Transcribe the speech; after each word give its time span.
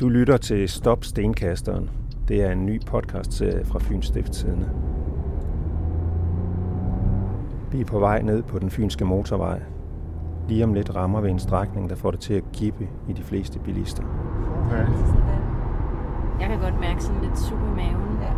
Du 0.00 0.08
lytter 0.08 0.36
til 0.36 0.68
Stop 0.68 1.04
Stenkasteren. 1.04 1.90
Det 2.28 2.42
er 2.42 2.52
en 2.52 2.66
ny 2.66 2.80
podcastserie 2.86 3.64
fra 3.64 3.78
Fyns 3.78 4.06
Stiftstidende. 4.06 4.70
Vi 7.72 7.80
er 7.80 7.84
på 7.84 7.98
vej 7.98 8.22
ned 8.22 8.42
på 8.42 8.58
den 8.58 8.70
fynske 8.70 9.04
motorvej. 9.04 9.62
Lige 10.48 10.64
om 10.64 10.74
lidt 10.74 10.96
rammer 10.96 11.20
vi 11.20 11.30
en 11.30 11.38
strækning, 11.38 11.90
der 11.90 11.96
får 11.96 12.10
det 12.10 12.20
til 12.20 12.34
at 12.34 12.44
kippe 12.52 12.88
i 13.08 13.12
de 13.12 13.22
fleste 13.22 13.58
bilister. 13.58 14.02
Okay. 14.66 14.86
Jeg 16.40 16.48
kan 16.48 16.60
godt 16.60 16.80
mærke 16.80 17.02
sådan 17.02 17.22
lidt 17.22 17.38
sug 17.38 17.58
i 17.58 17.76
maven. 17.76 18.18
Ja. 18.22 18.32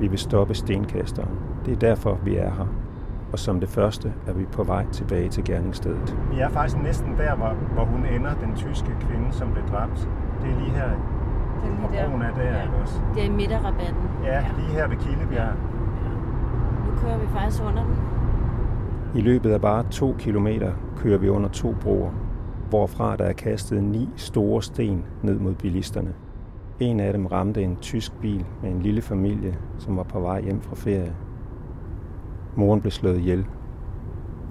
Vi 0.00 0.08
vil 0.08 0.18
stoppe 0.18 0.54
stenkasteren. 0.54 1.38
Det 1.64 1.72
er 1.72 1.78
derfor, 1.78 2.18
vi 2.24 2.36
er 2.36 2.50
her. 2.50 2.66
Og 3.32 3.38
som 3.38 3.60
det 3.60 3.68
første 3.68 4.12
er 4.26 4.32
vi 4.32 4.44
på 4.44 4.62
vej 4.62 4.86
tilbage 4.92 5.28
til 5.28 5.44
gerningsstedet. 5.44 6.18
Vi 6.30 6.38
er 6.38 6.48
faktisk 6.48 6.82
næsten 6.82 7.16
der, 7.18 7.36
hvor, 7.36 7.52
hvor 7.74 7.84
hun 7.84 8.06
ender, 8.06 8.34
den 8.34 8.56
tyske 8.56 8.96
kvinde, 9.00 9.32
som 9.32 9.52
blev 9.52 9.64
dræbt. 9.68 10.08
Det 10.42 10.50
er 10.50 10.58
lige 10.58 10.70
her, 10.70 10.88
Det 10.88 11.70
er 11.70 11.88
lige 11.90 12.02
der. 12.02 12.08
broen 12.08 12.22
er 12.22 12.34
der, 12.34 12.42
Ja. 12.42 12.62
ikke 12.62 12.74
også? 12.82 13.00
Det 13.14 13.22
er 13.22 13.26
i 13.26 13.30
midterrabatten. 13.30 14.02
Ja, 14.24 14.44
lige 14.58 14.68
her 14.68 14.88
ved 14.88 14.96
Kildebjerg. 14.96 15.52
Nu 16.86 17.00
kører 17.00 17.18
vi 17.18 17.26
faktisk 17.26 17.62
under 17.62 17.82
den. 17.84 17.94
I 19.14 19.20
løbet 19.20 19.50
af 19.50 19.60
bare 19.60 19.82
to 19.90 20.14
kilometer 20.18 20.72
kører 20.96 21.18
vi 21.18 21.28
under 21.28 21.48
to 21.48 21.74
broer, 21.80 22.10
hvorfra 22.68 23.16
der 23.16 23.24
er 23.24 23.32
kastet 23.32 23.82
ni 23.82 24.08
store 24.16 24.62
sten 24.62 25.04
ned 25.22 25.38
mod 25.38 25.54
bilisterne. 25.54 26.12
En 26.80 27.00
af 27.00 27.12
dem 27.12 27.26
ramte 27.26 27.62
en 27.62 27.76
tysk 27.76 28.12
bil 28.20 28.44
med 28.62 28.70
en 28.70 28.82
lille 28.82 29.02
familie, 29.02 29.56
som 29.78 29.96
var 29.96 30.02
på 30.02 30.20
vej 30.20 30.40
hjem 30.42 30.60
fra 30.60 30.74
ferie. 30.74 31.12
Moren 32.56 32.80
blev 32.80 32.90
slået 32.90 33.18
ihjel. 33.18 33.46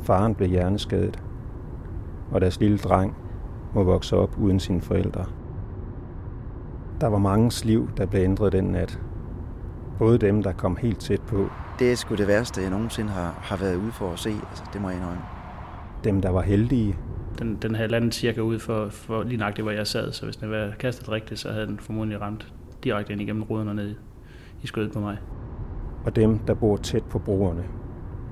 Faren 0.02 0.36
blev 0.36 0.50
hjerneskadet. 0.50 1.24
Og 2.32 2.42
deres 2.42 2.60
lille 2.60 2.78
dreng 2.78 3.16
må 3.74 3.84
vokse 3.84 4.18
op 4.18 4.36
uden 4.42 4.60
sine 4.60 4.82
forældre. 4.82 5.26
Der 7.02 7.08
var 7.08 7.18
mange 7.18 7.66
liv, 7.66 7.90
der 7.98 8.06
blev 8.06 8.22
ændret 8.22 8.52
den 8.52 8.64
nat. 8.64 9.00
Både 9.98 10.18
dem, 10.18 10.44
der 10.44 10.52
kom 10.52 10.76
helt 10.78 11.00
tæt 11.00 11.22
på, 11.22 11.48
Det 11.80 11.92
er 11.92 11.96
sgu 11.96 12.16
det 12.16 12.28
værste, 12.28 12.62
jeg 12.62 12.70
nogensinde 12.70 13.10
har, 13.10 13.40
har 13.42 13.58
været 13.58 13.76
ude 13.76 13.92
for 13.92 14.12
at 14.12 14.20
se. 14.20 14.30
Altså, 14.30 14.64
det 14.74 14.82
må 14.82 14.90
jeg 14.90 14.98
indrømme. 14.98 15.22
dem, 16.04 16.22
der 16.22 16.30
var 16.30 16.42
heldige, 16.42 16.96
Den, 17.40 17.58
den 17.62 17.76
havde 17.76 17.90
landet 17.90 18.14
cirka 18.16 18.42
ud 18.42 18.60
for, 18.60 18.90
for 18.90 19.24
lige 19.24 19.38
nøjagtigt, 19.38 19.66
hvor 19.66 19.72
jeg 19.72 19.88
sad, 19.88 20.12
så 20.12 20.26
hvis 20.26 20.36
den 20.36 20.52
var 20.52 20.72
kastet 20.80 21.10
rigtigt, 21.12 21.40
så 21.40 21.52
havde 21.52 21.68
den 21.68 21.80
formodentlig 21.80 22.22
ramt 22.22 22.54
direkte 22.84 23.14
ind 23.14 23.22
igennem 23.22 23.44
ruden 23.44 23.68
og 23.68 23.76
ned 23.76 23.96
i, 24.64 24.68
skødet 24.68 24.92
på 24.92 25.00
mig. 25.00 25.18
og 26.06 26.16
dem, 26.16 26.40
der 26.40 26.54
bor 26.54 26.78
tæt 26.78 27.04
på 27.04 27.20
broerne. 27.20 27.64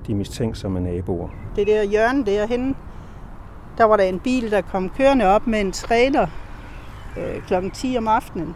De 0.06 0.14
mistænksomme 0.14 0.80
naboer. 0.80 1.28
det 1.56 1.66
der 1.66 1.82
hjørne 1.82 2.26
derhenne, 2.26 2.74
der 3.78 3.84
var 3.84 3.96
der 3.96 4.04
en 4.04 4.20
bil, 4.20 4.50
der 4.50 4.60
kom 4.60 4.90
kørende 4.90 5.24
op 5.24 5.46
med 5.46 5.60
en 5.60 5.72
trailer 5.72 6.26
øh, 7.18 7.42
kl. 7.42 7.70
10 7.72 7.96
om 7.98 8.08
aftenen. 8.08 8.54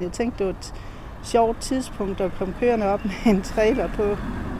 Jeg 0.00 0.12
tænkte, 0.12 0.38
det 0.38 0.46
var 0.46 0.52
et 0.52 0.74
sjovt 1.22 1.60
tidspunkt 1.60 2.20
at 2.20 2.32
komme 2.38 2.54
kørende 2.60 2.86
op 2.86 3.04
med 3.04 3.34
en 3.34 3.42
trailer 3.42 3.88
på. 3.88 4.02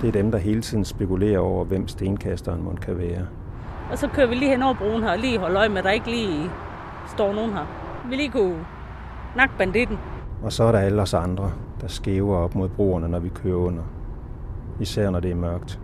Det 0.00 0.08
er 0.08 0.12
dem, 0.12 0.30
der 0.30 0.38
hele 0.38 0.60
tiden 0.60 0.84
spekulerer 0.84 1.38
over, 1.38 1.64
hvem 1.64 1.88
stenkasteren 1.88 2.62
må 2.62 2.72
kan 2.82 2.98
være. 2.98 3.26
Og 3.90 3.98
så 3.98 4.08
kører 4.08 4.26
vi 4.26 4.34
lige 4.34 4.50
hen 4.50 4.62
over 4.62 4.74
broen 4.74 5.02
her 5.02 5.10
og 5.10 5.18
lige 5.18 5.38
holde 5.38 5.58
øje 5.58 5.68
med, 5.68 5.78
at 5.78 5.84
der 5.84 5.90
ikke 5.90 6.10
lige 6.10 6.50
står 7.08 7.32
nogen 7.32 7.52
her. 7.52 7.66
Vi 8.08 8.16
lige 8.16 8.30
kunne 8.30 8.66
nakke 9.36 9.54
banditten. 9.58 9.98
Og 10.42 10.52
så 10.52 10.64
er 10.64 10.72
der 10.72 10.78
alle 10.78 11.02
os 11.02 11.14
andre, 11.14 11.52
der 11.80 11.88
skæver 11.88 12.36
op 12.36 12.54
mod 12.54 12.68
broerne, 12.68 13.08
når 13.08 13.18
vi 13.18 13.28
kører 13.28 13.56
under. 13.56 13.82
Især 14.80 15.10
når 15.10 15.20
det 15.20 15.30
er 15.30 15.34
mørkt. 15.34 15.80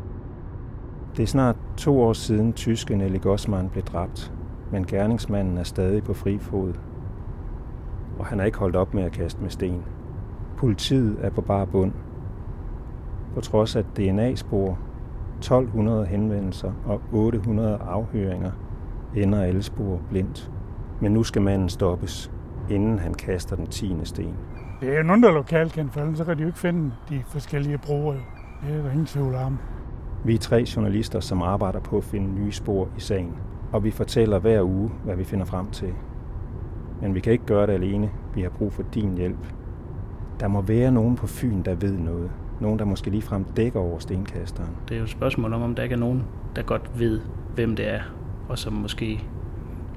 Det 1.17 1.23
er 1.23 1.27
snart 1.27 1.56
to 1.77 2.03
år 2.03 2.12
siden 2.12 2.53
tyske 2.53 2.97
Nelly 2.97 3.21
Gossmann 3.21 3.69
blev 3.69 3.84
dræbt, 3.84 4.33
men 4.73 4.87
gerningsmanden 4.87 5.59
er 5.59 5.62
stadig 5.62 6.05
på 6.05 6.15
fri 6.15 6.39
fod. 6.39 6.73
Og 8.21 8.27
han 8.27 8.41
er 8.41 8.45
ikke 8.45 8.59
holdt 8.59 8.77
op 8.77 8.95
med 8.95 9.03
at 9.03 9.13
kaste 9.13 9.43
med 9.43 9.51
sten. 9.51 9.83
Politiet 10.57 11.17
er 11.21 11.31
på 11.31 11.41
bare 11.41 11.67
bund. 11.67 11.93
På 13.34 13.41
trods 13.41 13.77
af 13.77 13.84
DNA-spor, 13.84 14.78
1200 15.39 16.06
henvendelser 16.06 16.72
og 16.87 17.00
800 17.12 17.77
afhøringer, 17.77 18.50
ender 19.17 19.43
alle 19.43 19.62
spor 19.62 20.00
blindt. 20.11 20.50
Men 21.00 21.12
nu 21.12 21.22
skal 21.22 21.43
manden 21.43 21.69
stoppes, 21.69 22.33
inden 22.71 22.99
han 22.99 23.15
kaster 23.15 23.56
den 23.56 23.67
tiende 23.67 24.06
sten. 24.06 24.34
Det 24.81 24.93
er 24.93 24.97
jo 24.97 25.03
nogen, 25.03 25.23
der 25.23 25.28
er 25.28 25.34
lokalt 25.34 25.73
kendt, 25.73 25.93
for 25.93 26.00
ellers 26.00 26.19
så 26.19 26.25
kan 26.25 26.37
de 26.37 26.43
jo 26.43 26.47
ikke 26.47 26.59
finde 26.59 26.93
de 27.09 27.23
forskellige 27.27 27.78
jo. 27.78 28.21
Det 28.67 28.77
er 28.77 28.83
der 28.83 28.91
ingen 28.91 29.06
tvivl 29.06 29.34
om. 29.34 29.59
Vi 30.25 30.34
er 30.34 30.39
tre 30.39 30.65
journalister, 30.77 31.21
som 31.21 31.43
arbejder 31.43 31.81
på 31.81 31.97
at 31.97 32.05
finde 32.05 32.34
nye 32.34 32.53
spor 32.53 32.89
i 32.97 33.00
sagen, 33.00 33.34
og 33.73 33.84
vi 33.84 33.91
fortæller 33.91 34.39
hver 34.39 34.62
uge, 34.62 34.91
hvad 35.05 35.17
vi 35.17 35.25
finder 35.25 35.44
frem 35.44 35.71
til. 35.71 35.93
Men 37.03 37.15
vi 37.15 37.21
kan 37.21 37.33
ikke 37.33 37.47
gøre 37.47 37.66
det 37.66 37.72
alene. 37.72 38.11
Vi 38.34 38.43
har 38.43 38.49
brug 38.49 38.72
for 38.72 38.83
din 38.83 39.16
hjælp. 39.16 39.55
Der 40.41 40.49
må 40.49 40.61
være 40.61 40.93
nogen 40.93 41.16
på 41.16 41.27
Fyn, 41.27 41.62
der 41.62 41.75
ved 41.75 41.99
noget. 41.99 42.31
Nogen, 42.61 42.78
der 42.78 42.84
måske 42.84 43.11
ligefrem 43.11 43.44
dækker 43.44 43.81
over 43.81 43.99
stenkasteren. 43.99 44.71
Det 44.88 44.94
er 44.94 44.99
jo 44.99 45.05
et 45.05 45.11
spørgsmål 45.11 45.53
om, 45.53 45.62
om 45.62 45.75
der 45.75 45.83
ikke 45.83 45.93
er 45.93 45.99
nogen, 45.99 46.25
der 46.56 46.62
godt 46.62 46.91
ved, 46.99 47.21
hvem 47.55 47.77
det 47.77 47.94
er, 47.94 48.00
og 48.49 48.59
som 48.59 48.72
måske 48.72 49.25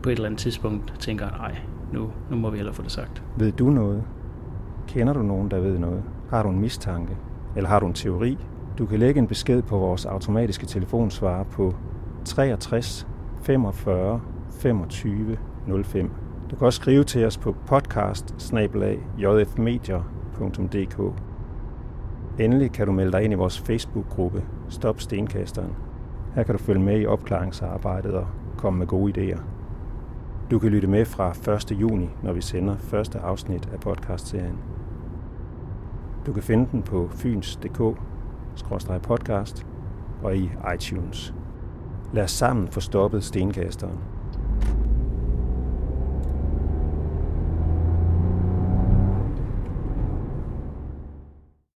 på 0.03 0.09
et 0.09 0.14
eller 0.14 0.25
andet 0.25 0.40
tidspunkt 0.40 0.94
tænker, 1.00 1.28
nej, 1.30 1.58
nu, 1.94 2.09
nu 2.30 2.36
må 2.36 2.50
vi 2.50 2.58
hellere 2.58 2.75
få 2.75 2.81
det 2.81 2.91
sagt. 2.91 3.24
Ved 3.38 3.52
du 3.52 3.70
noget? 3.70 4.03
Kender 4.88 5.14
du 5.14 5.22
nogen, 5.22 5.52
der 5.52 5.59
ved 5.59 5.80
noget? 5.80 6.03
Har 6.30 6.44
du 6.44 6.50
en 6.50 6.59
mistanke? 6.59 7.18
Eller 7.56 7.70
har 7.70 7.80
du 7.80 7.88
en 7.88 7.94
teori? 7.94 8.38
Du 8.78 8.85
kan 8.85 9.00
lægge 9.00 9.20
en 9.20 9.28
besked 9.28 9.62
på 9.62 9.78
vores 9.78 10.06
automatiske 10.06 10.66
telefonsvarer 10.66 11.44
på 11.44 11.75
63 12.25 13.08
45 13.41 14.22
25 14.52 15.38
05. 15.84 16.12
Du 16.53 16.58
kan 16.58 16.66
også 16.66 16.81
skrive 16.81 17.03
til 17.03 17.25
os 17.25 17.38
på 17.38 17.56
podcast 17.66 18.36
Endelig 22.40 22.72
kan 22.72 22.88
du 22.88 22.91
melde 22.91 23.12
dig 23.12 23.24
ind 23.24 23.34
i 23.34 23.36
vores 23.36 23.59
Facebook-gruppe 23.59 24.44
Stop 24.69 25.02
Stenkasteren. 25.02 25.75
Her 26.36 26.44
kan 26.44 26.56
du 26.56 26.64
følge 26.64 26.81
med 26.81 27.00
i 27.00 27.06
opklaringsarbejdet 27.06 28.14
og 28.14 28.28
komme 28.58 28.80
med 28.80 28.88
gode 28.88 29.14
idéer. 29.14 29.41
Du 30.52 30.59
kan 30.59 30.69
lytte 30.69 30.88
med 30.88 31.06
fra 31.06 31.53
1. 31.53 31.72
juni, 31.72 32.09
når 32.24 32.34
vi 32.34 32.41
sender 32.41 32.78
første 32.78 33.20
afsnit 33.20 33.70
af 33.74 33.80
podcastserien. 33.80 34.58
Du 36.25 36.34
kan 36.34 36.44
finde 36.44 36.68
den 36.72 36.81
på 36.81 37.09
fyns.dk-podcast 37.12 39.66
og 40.24 40.38
i 40.38 40.52
iTunes. 40.75 41.34
Lad 42.14 42.24
os 42.24 42.31
sammen 42.31 42.68
få 42.68 42.80
stoppet 42.80 43.24
stenkasteren. 43.24 43.97